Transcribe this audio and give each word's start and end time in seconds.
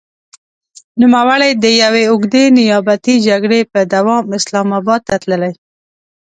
نوموړی 1.01 1.51
د 1.63 1.65
يوې 1.81 2.03
اوږدې 2.11 2.43
نيابتي 2.57 3.15
جګړې 3.27 3.61
په 3.71 3.79
دوام 3.93 4.23
اسلام 4.37 4.69
اباد 4.79 5.01
ته 5.07 5.15
تللی. 5.23 5.53